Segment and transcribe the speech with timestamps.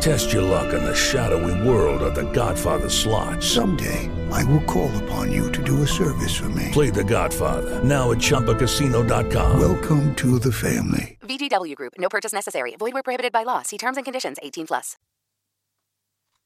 [0.00, 3.42] Test your luck in the shadowy world of The Godfather slot.
[3.42, 6.70] Someday, I will call upon you to do a service for me.
[6.72, 9.58] Play The Godfather now at ChumbaCasino.com.
[9.58, 11.18] Welcome to the family.
[11.22, 11.94] VGW Group.
[11.98, 12.76] No purchase necessary.
[12.78, 13.62] Void where prohibited by law.
[13.62, 14.38] See terms and conditions.
[14.42, 14.96] 18 plus.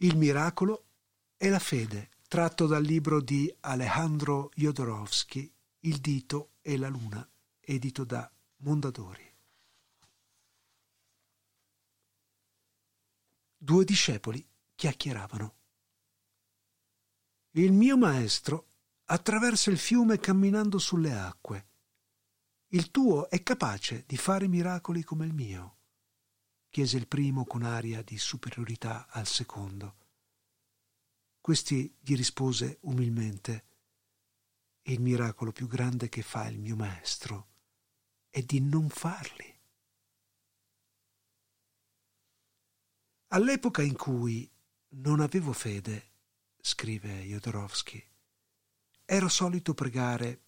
[0.00, 0.84] Il miracolo
[1.38, 7.26] e la fede, tratto dal libro di Alejandro Jodorowsky, Il dito e la luna,
[7.60, 9.25] edito da Mondadori.
[13.66, 15.56] Due discepoli chiacchieravano.
[17.54, 18.68] Il mio maestro
[19.06, 21.70] attraversa il fiume camminando sulle acque.
[22.68, 25.78] Il tuo è capace di fare miracoli come il mio?
[26.68, 29.96] chiese il primo con aria di superiorità al secondo.
[31.40, 33.66] Questi gli rispose umilmente
[34.82, 37.48] Il miracolo più grande che fa il mio maestro
[38.30, 39.55] è di non farli.
[43.28, 44.48] All'epoca in cui
[44.98, 46.10] non avevo fede,
[46.60, 48.02] scrive Jodorowsky,
[49.04, 50.42] ero solito pregare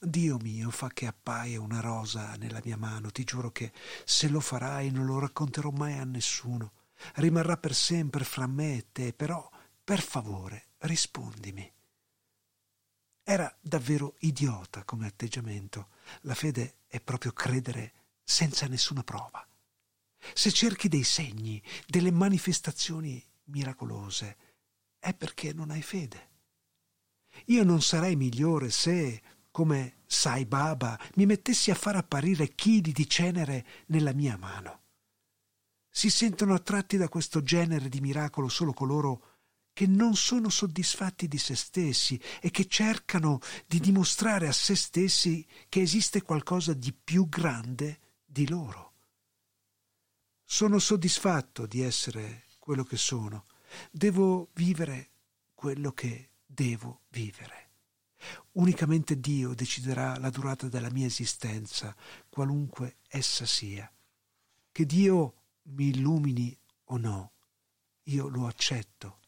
[0.00, 3.72] Dio mio, fa che appaia una rosa nella mia mano, ti giuro che
[4.04, 6.72] se lo farai non lo racconterò mai a nessuno.
[7.16, 9.48] Rimarrà per sempre fra me e te, però
[9.84, 11.70] per favore rispondimi.
[13.22, 15.88] Era davvero idiota come atteggiamento.
[16.22, 17.92] La fede è proprio credere
[18.22, 19.46] senza nessuna prova.
[20.34, 24.36] Se cerchi dei segni, delle manifestazioni miracolose,
[24.98, 26.30] è perché non hai fede.
[27.46, 33.08] Io non sarei migliore se, come Sai Baba, mi mettessi a far apparire chili di
[33.08, 34.82] cenere nella mia mano.
[35.90, 39.36] Si sentono attratti da questo genere di miracolo solo coloro
[39.72, 45.46] che non sono soddisfatti di se stessi e che cercano di dimostrare a se stessi
[45.68, 48.87] che esiste qualcosa di più grande di loro.
[50.50, 53.44] Sono soddisfatto di essere quello che sono.
[53.90, 55.10] Devo vivere
[55.54, 57.68] quello che devo vivere.
[58.52, 61.94] Unicamente Dio deciderà la durata della mia esistenza,
[62.30, 63.92] qualunque essa sia.
[64.72, 67.32] Che Dio mi illumini o no,
[68.04, 69.18] io lo accetto.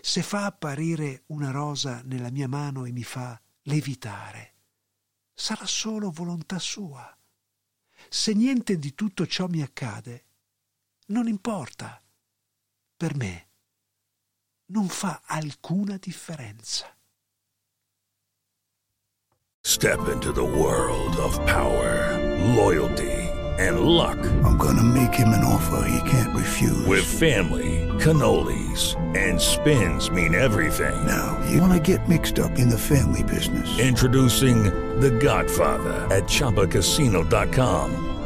[0.00, 4.54] Se fa apparire una rosa nella mia mano e mi fa levitare,
[5.34, 7.12] sarà solo volontà sua.
[8.08, 10.26] Se niente di tutto ciò mi accade,
[11.06, 12.00] non importa.
[12.96, 13.48] Per me
[14.66, 16.86] non fa alcuna differenza.
[19.66, 22.18] Step into the world of power,
[22.54, 23.12] loyalty,
[23.58, 24.18] and luck.
[24.44, 26.86] I'm gonna make him an offer he can't refuse.
[26.86, 30.94] With family, cannolis, and spins mean everything.
[31.06, 33.78] Now, you wanna get mixed up in the family business.
[33.78, 34.64] Introducing
[35.00, 38.13] The Godfather at ChumbaCasino.com.